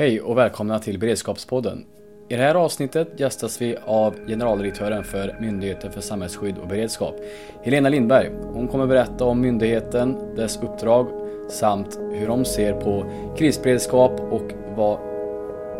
[0.00, 1.84] Hej och välkomna till Beredskapspodden.
[2.28, 7.14] I det här avsnittet gästas vi av generaldirektören för Myndigheten för samhällsskydd och beredskap,
[7.62, 8.30] Helena Lindberg.
[8.52, 11.06] Hon kommer berätta om myndigheten, dess uppdrag
[11.50, 13.04] samt hur de ser på
[13.38, 14.98] krisberedskap och vad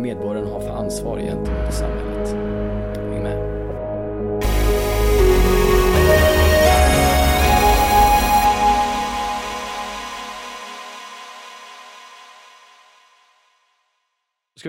[0.01, 2.37] medborgarna har för ansvar gentemot samhället.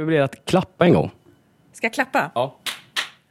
[0.02, 1.12] Ska vi börja att klappa en gång?
[1.73, 2.32] Ska jag klappa?
[2.36, 2.58] Ja.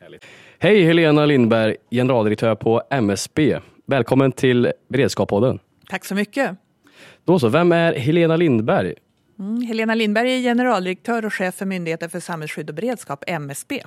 [0.01, 0.24] Härligt.
[0.59, 3.59] Hej Helena Lindberg, generaldirektör på MSB.
[3.87, 5.59] Välkommen till Beredskapspodden.
[5.88, 6.56] Tack så mycket.
[7.25, 8.95] Då så, vem är Helena Lindberg?
[9.38, 13.83] Mm, Helena Lindberg är generaldirektör och chef för Myndigheten för samhällsskydd och beredskap, MSB.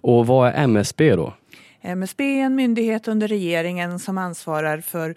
[0.00, 1.34] Och vad är MSB då?
[1.80, 5.14] MSB är en myndighet under regeringen som ansvarar för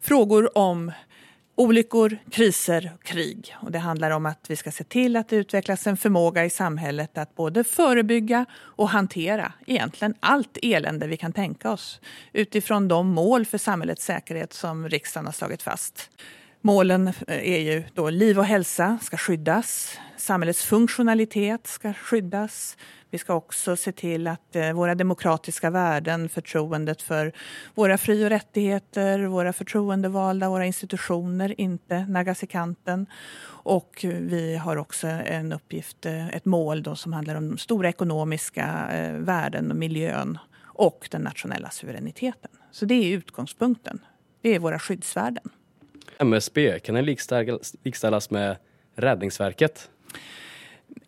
[0.00, 0.92] frågor om
[1.60, 3.56] olyckor, kriser och krig.
[3.62, 6.50] Och det handlar om att vi ska se till att det utvecklas en förmåga i
[6.50, 12.00] samhället att både förebygga och hantera egentligen allt elände vi kan tänka oss
[12.32, 16.10] utifrån de mål för samhällets säkerhet som riksdagen har slagit fast.
[16.62, 22.76] Målen är ju då liv och hälsa ska skyddas, samhällets funktionalitet ska skyddas.
[23.10, 27.32] Vi ska också se till att eh, våra demokratiska värden, förtroendet för
[27.74, 33.06] våra fri och rättigheter, våra förtroendevalda, våra institutioner inte naggas i kanten.
[33.44, 38.88] Och vi har också en uppgift, eh, ett mål då som handlar om stora ekonomiska
[38.90, 42.50] eh, värden och miljön och den nationella suveräniteten.
[42.70, 43.98] Så det är utgångspunkten.
[44.42, 45.50] Det är våra skyddsvärden.
[46.20, 47.04] MSB, kan den
[47.82, 48.56] likställas med
[48.94, 49.90] Räddningsverket?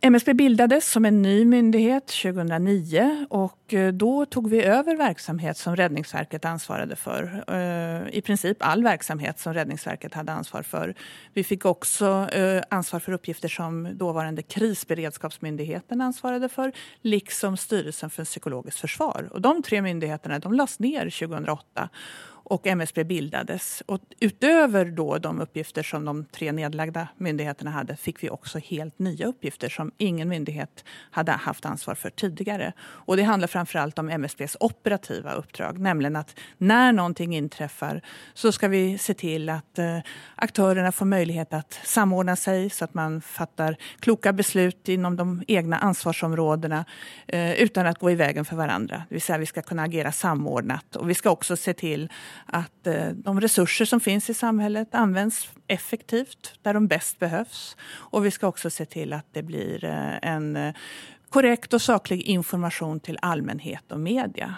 [0.01, 5.77] MSB bildades som en ny myndighet 2009 och eh, då tog vi över verksamhet som
[5.77, 7.45] Räddningsverket ansvarade för.
[7.49, 10.95] Eh, I princip all verksamhet som Räddningsverket hade ansvar för.
[11.35, 18.25] Vi fick också eh, ansvar för uppgifter som dåvarande Krisberedskapsmyndigheten ansvarade för, liksom Styrelsen för
[18.25, 19.29] psykologiskt försvar.
[19.33, 21.89] Och de tre myndigheterna de lades ner 2008
[22.45, 23.83] och MSB bildades.
[23.87, 28.99] Och utöver då de uppgifter som de tre nedlagda myndigheterna hade fick vi också helt
[28.99, 32.73] nya uppgifter som ingen myndighet hade haft ansvar för tidigare.
[32.81, 38.03] Och det handlar framförallt om MSBs operativa uppdrag, nämligen att när någonting inträffar
[38.35, 39.99] så ska vi se till att eh,
[40.35, 45.79] aktörerna får möjlighet att samordna sig så att man fattar kloka beslut inom de egna
[45.79, 46.85] ansvarsområdena
[47.27, 49.03] eh, utan att gå i vägen för varandra.
[49.09, 52.09] Det vill säga vi ska kunna agera samordnat och vi ska också se till
[52.47, 57.77] att eh, de resurser som finns i samhället används effektivt där de bäst behövs.
[57.85, 60.75] Och vi ska också se till att det blir eh, en eh,
[61.29, 64.55] korrekt och saklig information till allmänhet och media.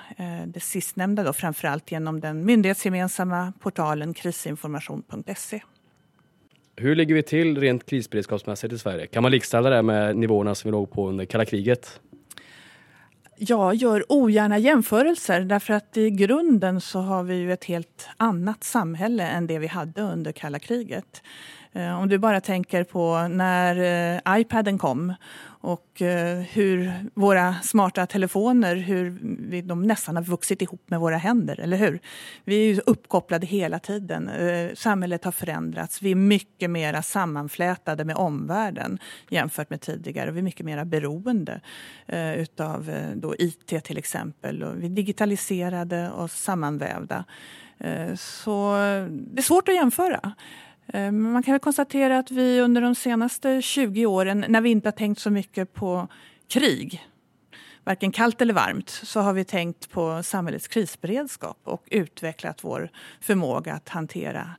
[0.46, 5.62] Det sistnämnda då framförallt genom den myndighetsgemensamma portalen krisinformation.se.
[6.76, 9.06] Hur ligger vi till rent krisberedskapsmässigt i Sverige?
[9.06, 12.00] Kan man likställa det med nivåerna som vi låg på under kalla kriget?
[13.37, 18.65] Jag gör ogärna jämförelser därför att i grunden så har vi ju ett helt annat
[18.65, 21.22] samhälle än det vi hade under kalla kriget.
[21.72, 23.77] Eh, om du bara tänker på när
[24.27, 25.15] eh, iPaden kom
[25.64, 29.19] och eh, hur våra smarta telefoner, hur
[29.50, 32.00] vi, de nästan har vuxit ihop med våra händer, eller hur?
[32.44, 34.28] Vi är ju uppkopplade hela tiden.
[34.28, 36.03] Eh, samhället har förändrats.
[36.03, 38.98] Vi är mycket mer sammanflätade med omvärlden
[39.28, 40.30] jämfört med tidigare.
[40.30, 41.60] Vi är mycket mer beroende
[42.06, 44.62] eh, utav eh, då IT till exempel.
[44.62, 47.24] Och vi är digitaliserade och sammanvävda.
[48.16, 48.72] Så
[49.10, 50.32] det är svårt att jämföra.
[50.87, 54.89] Eh, man kan väl konstatera att vi under de senaste 20 åren, när vi inte
[54.89, 56.09] har tänkt så mycket på
[56.49, 57.06] krig,
[57.84, 62.91] varken kallt eller varmt, så har vi tänkt på samhällets krisberedskap och utvecklat vår
[63.21, 64.50] förmåga att hantera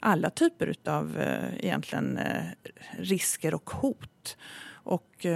[0.00, 2.44] alla typer av eh, egentligen eh,
[2.98, 4.36] risker och hot.
[4.86, 5.26] Och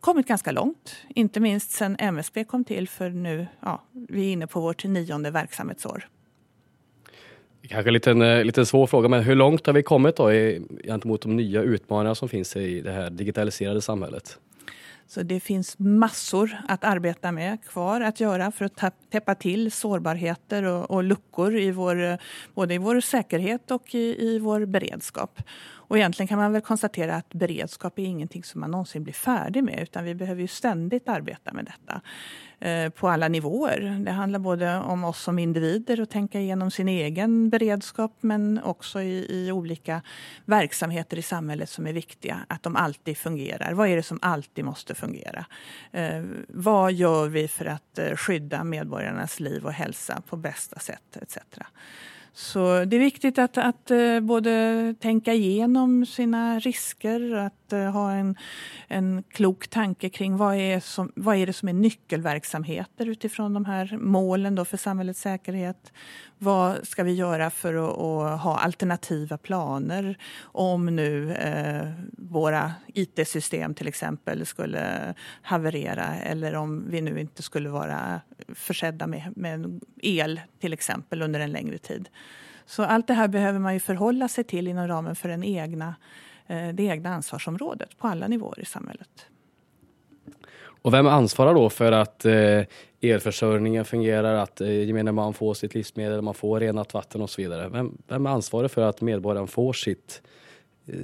[0.00, 4.46] kommit ganska långt, inte minst sen MSB kom till för nu, ja, vi är inne
[4.46, 6.08] på vårt nionde verksamhetsår.
[7.68, 10.62] Kanske en liten, eh, liten svår fråga, men hur långt har vi kommit då i,
[10.84, 14.38] gentemot de nya utmaningar som finns i det här digitaliserade samhället?
[15.06, 20.62] Så det finns massor att arbeta med kvar att göra för att täppa till sårbarheter
[20.62, 22.16] och, och luckor i vår, eh,
[22.54, 25.42] både i vår säkerhet och i, i vår beredskap.
[25.90, 29.64] Och egentligen kan man väl konstatera att beredskap är ingenting som man någonsin blir färdig
[29.64, 32.00] med utan vi behöver ju ständigt arbeta med detta
[32.58, 34.02] eh, på alla nivåer.
[34.04, 39.02] Det handlar både om oss som individer och tänka igenom sin egen beredskap men också
[39.02, 40.02] i, i olika
[40.44, 42.40] verksamheter i samhället som är viktiga.
[42.48, 43.72] Att de alltid fungerar.
[43.72, 45.46] Vad är det som alltid måste fungera?
[45.92, 51.16] Eh, vad gör vi för att eh, skydda medborgarnas liv och hälsa på bästa sätt
[51.22, 51.38] etc.
[52.34, 57.90] Så det är viktigt att, att eh, både tänka igenom sina risker, att att eh,
[57.90, 58.36] ha en,
[58.88, 63.64] en klok tanke kring vad är, som, vad är det som är nyckelverksamheter utifrån de
[63.64, 65.92] här målen då för samhällets säkerhet.
[66.38, 71.88] Vad ska vi göra för att, att ha alternativa planer om nu eh,
[72.18, 78.20] våra IT-system till exempel skulle haverera eller om vi nu inte skulle vara
[78.54, 82.08] försedda med, med el till exempel under en längre tid.
[82.70, 85.88] Så allt det här behöver man ju förhålla sig till inom ramen för den egna,
[85.88, 85.94] eh,
[86.50, 89.26] det egna ansvarsområdet på alla nivåer i samhället.
[90.82, 92.62] Och vem ansvarar då för att eh,
[93.00, 97.42] elförsörjningen fungerar, att eh, gemene man får sitt livsmedel, man får renat vatten och så
[97.42, 97.68] vidare?
[97.68, 100.22] Vem, vem är ansvarig för att medborgaren får sitt,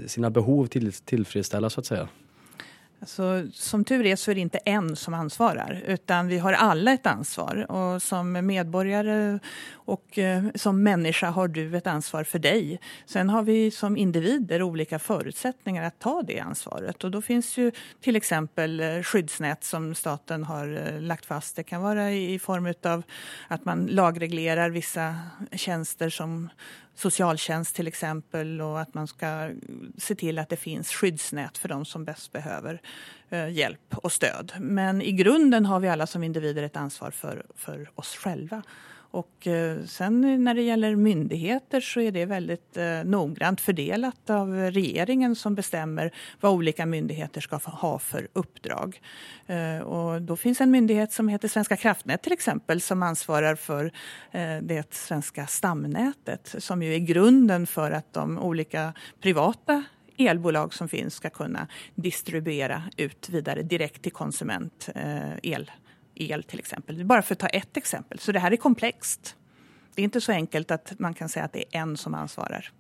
[0.07, 2.09] sina behov till, tillfredsställda så att säga?
[3.01, 6.93] Alltså, som tur är så är det inte en som ansvarar, utan vi har alla
[6.93, 7.71] ett ansvar.
[7.71, 9.39] Och som medborgare
[9.87, 12.81] och eh, som människa har du ett ansvar för dig.
[13.07, 17.05] Sen har vi som individer olika förutsättningar att ta det ansvaret.
[17.05, 21.57] Och då finns ju till exempel eh, skyddsnät som staten har eh, lagt fast.
[21.57, 23.03] Det kan vara i form av
[23.49, 25.17] att man lagreglerar vissa
[25.53, 26.49] tjänster som
[26.95, 29.51] socialtjänst till exempel och att man ska
[29.99, 32.81] se till att det finns skyddsnät för de som bäst behöver
[33.31, 34.53] eh, hjälp och stöd.
[34.61, 38.63] Men i grunden har vi alla som individer ett ansvar för, för oss själva.
[39.17, 44.55] Och eh, sen när det gäller myndigheter så är det väldigt eh, noggrant fördelat av
[44.55, 49.01] regeringen som bestämmer vad olika myndigheter ska ha för uppdrag.
[49.47, 53.93] Eh, och då finns en myndighet som heter Svenska kraftnät till exempel som ansvarar för
[54.63, 59.85] det svenska stamnätet som ju är grunden för att de olika privata
[60.19, 64.89] elbolag som finns ska kunna distribuera ut vidare direkt till konsument
[65.43, 65.71] el
[66.17, 67.05] el till exempel.
[67.05, 68.19] Bara för att ta ett exempel.
[68.19, 69.37] Så det här är komplext.
[69.95, 72.73] Det är inte så enkelt att man kan säga att det är en som ansvarar.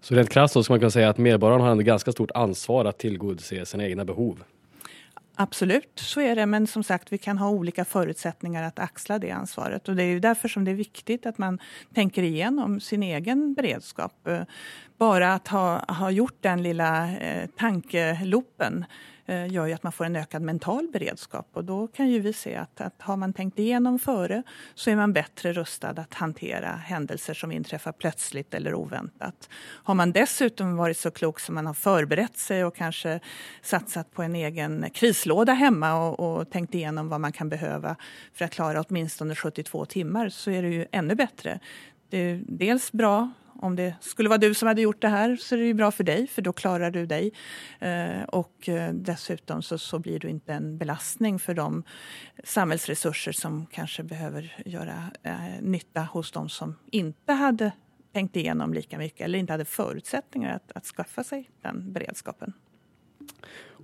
[0.00, 2.84] Så rent krasst så ska man kunna säga att medborgaren har ett ganska stort ansvar
[2.84, 4.44] att tillgodose sina egna behov?
[5.34, 6.46] Absolut, så är det.
[6.46, 9.88] Men som sagt, vi kan ha olika förutsättningar att axla det ansvaret.
[9.88, 11.58] Och det är ju därför som det är viktigt att man
[11.94, 14.28] tänker igenom sin egen beredskap.
[14.98, 18.90] Bara att ha, ha gjort den lilla eh, tankelopen Eh,
[19.26, 21.48] Eh, gör ju att man får en ökad mental beredskap.
[21.52, 24.42] Och då kan ju vi se att, att har man tänkt igenom före
[24.74, 29.48] så är man bättre rustad att hantera händelser som inträffar plötsligt eller oväntat.
[29.60, 33.20] Har man dessutom varit så klok som man har förberett sig och kanske
[33.62, 37.96] satsat på en egen krislåda hemma och, och tänkt igenom vad man kan behöva
[38.34, 41.60] för att klara åtminstone 72 timmar så är det ju ännu bättre.
[42.10, 43.30] Det är dels bra
[43.62, 45.90] om det skulle vara du som hade gjort det här så är det ju bra
[45.90, 47.32] för dig, för då klarar du dig.
[47.80, 51.84] Eh, och eh, dessutom så, så blir du inte en belastning för de
[52.44, 57.72] samhällsresurser som kanske behöver göra eh, nytta hos de som inte hade
[58.12, 62.52] tänkt igenom lika mycket eller inte hade förutsättningar att, att skaffa sig den beredskapen.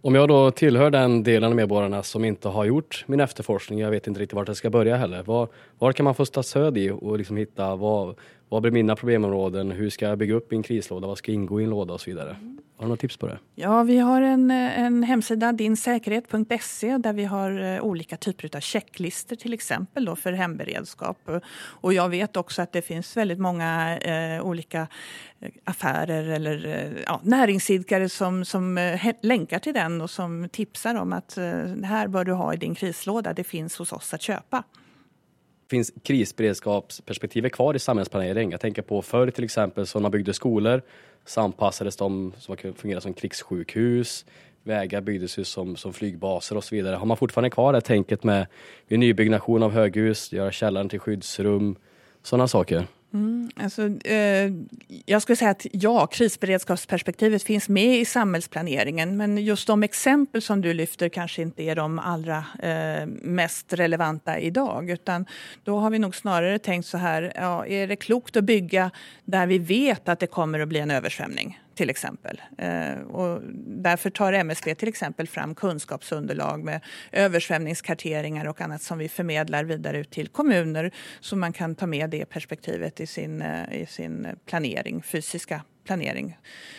[0.03, 3.91] Om jag då tillhör den delen av medborgarna som inte har gjort min efterforskning, jag
[3.91, 5.23] vet inte riktigt vart jag ska börja heller.
[5.23, 5.49] Var,
[5.79, 8.17] var kan man få stöd i och liksom hitta vad,
[8.49, 9.71] vad blir mina problemområden?
[9.71, 11.07] Hur ska jag bygga upp min krislåda?
[11.07, 12.37] Vad ska ingå i en låda och så vidare?
[12.79, 13.39] Har du några tips på det?
[13.55, 19.37] Ja, vi har en, en hemsida, dinsäkerhet.se, där vi har eh, olika typer av checklister
[19.37, 21.19] till exempel då, för hemberedskap.
[21.59, 24.87] Och jag vet också att det finns väldigt många eh, olika
[25.41, 31.13] eh, affärer eller eh, ja, näringsidkare som, som länkar till den och som tipsar om
[31.13, 33.33] att eh, det här bör du ha i din krislåda.
[33.33, 34.65] Det finns hos oss att köpa
[35.71, 38.51] finns krisberedskapsperspektivet kvar i samhällsplanering.
[38.51, 40.83] Jag tänker på förr till exempel så när man byggde skolor
[41.25, 44.25] så anpassades de som fungerade som krigssjukhus.
[44.63, 46.97] Vägar byggdes ju som, som flygbaser och så vidare.
[46.97, 48.47] Har man fortfarande kvar det tänket med
[48.87, 51.77] vid nybyggnation av höghus, göra källaren till skyddsrum,
[52.23, 52.87] sådana saker?
[53.15, 54.53] Mm, alltså, eh,
[55.07, 60.61] jag skulle säga att ja, krisberedskapsperspektivet finns med i samhällsplaneringen men just de exempel som
[60.61, 64.91] du lyfter kanske inte är de allra eh, mest relevanta idag.
[64.91, 65.27] Utan
[65.65, 68.91] då har vi nog snarare tänkt så här, ja, är det klokt att bygga
[69.25, 71.59] där vi vet att det kommer att bli en översvämning?
[71.79, 72.43] Till exempel.
[72.59, 76.81] Eh, och därför tar MSB till exempel fram kunskapsunderlag med
[77.13, 82.11] översvämningskarteringar och annat som vi förmedlar vidare ut till kommuner så man kan ta med
[82.11, 86.39] det perspektivet i sin, eh, i sin eh, planering, fysiska planering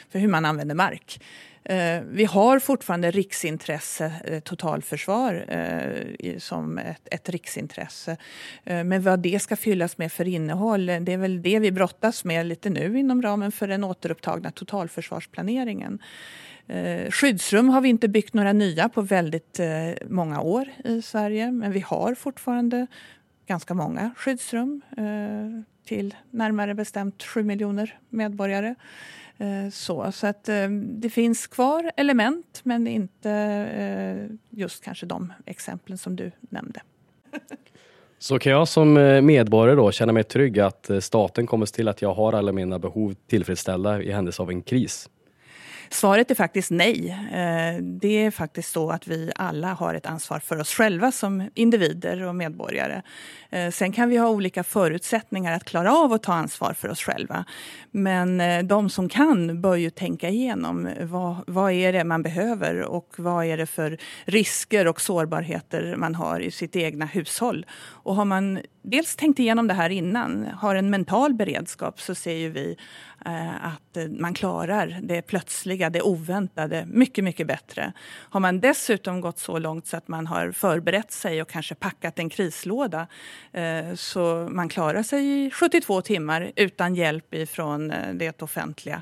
[0.09, 1.19] för hur man använder mark.
[1.63, 8.17] Eh, vi har fortfarande riksintresse, eh, totalförsvar, eh, som ett, ett riksintresse.
[8.63, 12.45] Men vad det ska fyllas med för innehåll, det är väl det vi brottas med
[12.45, 15.99] lite nu inom ramen för den återupptagna totalförsvarsplaneringen.
[17.09, 19.59] Skyddsrum har vi inte byggt några nya på väldigt
[20.07, 22.87] många år i Sverige, men vi har fortfarande
[23.47, 24.81] ganska många skyddsrum
[25.89, 28.75] till närmare bestämt 7 miljoner medborgare.
[29.37, 35.33] Eh, så, så att eh, det finns kvar element men inte eh, just kanske de
[35.45, 36.81] exemplen som du nämnde.
[38.19, 38.93] Så kan jag som
[39.23, 42.79] medborgare då känna mig trygg att staten kommer se till att jag har alla mina
[42.79, 45.09] behov tillfredsställda i händelse av en kris?
[45.91, 47.09] Svaret är faktiskt nej.
[47.31, 51.49] Eh, det är faktiskt så att vi alla har ett ansvar för oss själva som
[51.53, 53.01] individer och medborgare.
[53.49, 57.01] Eh, sen kan vi ha olika förutsättningar att klara av att ta ansvar för oss
[57.01, 57.45] själva.
[57.91, 62.81] Men eh, de som kan bör ju tänka igenom vad, vad är det man behöver
[62.81, 67.65] och vad är det för risker och sårbarheter man har i sitt egna hushåll.
[67.81, 72.33] Och har man dels tänkt igenom det här innan, har en mental beredskap så ser
[72.33, 72.77] ju vi
[73.61, 77.93] att man klarar det plötsliga, det oväntade mycket, mycket bättre.
[78.29, 82.19] Har man dessutom gått så långt så att man har förberett sig och kanske packat
[82.19, 83.07] en krislåda
[83.51, 89.01] eh, så man klarar sig i 72 timmar utan hjälp ifrån eh, det offentliga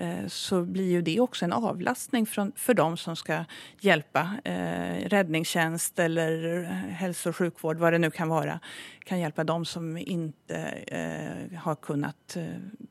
[0.00, 2.26] Eh, så blir ju det också en avlastning
[2.56, 3.44] för de som ska
[3.80, 4.30] hjälpa.
[4.44, 8.60] Eh, räddningstjänst eller eh, hälso och sjukvård, vad det nu kan vara,
[9.04, 12.44] kan hjälpa de som inte eh, har kunnat eh,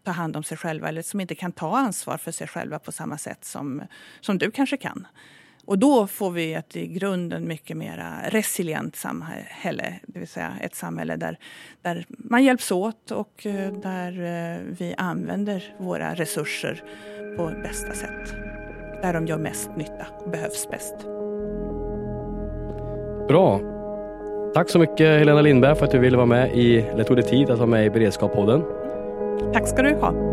[0.03, 2.91] ta hand om sig själva eller som inte kan ta ansvar för sig själva på
[2.91, 3.81] samma sätt som,
[4.21, 5.07] som du kanske kan.
[5.69, 10.75] Och då får vi ett i grunden mycket mer resilient samhälle, det vill säga ett
[10.75, 11.37] samhälle där,
[11.81, 16.83] där man hjälps åt och eh, där eh, vi använder våra resurser
[17.37, 18.33] på bästa sätt.
[19.01, 20.95] Där de gör mest nytta och behövs bäst.
[23.27, 23.61] Bra.
[24.53, 27.25] Tack så mycket Helena Lindberg för att du ville vara med i, eller tog dig
[27.25, 28.63] tid att vara med i Beredskappodden.
[29.53, 30.28] Tack ska du ha.